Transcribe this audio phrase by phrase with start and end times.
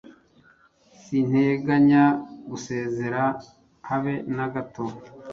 [1.01, 2.03] Sinteganya
[2.49, 3.23] gusezera
[3.89, 4.85] habe na gato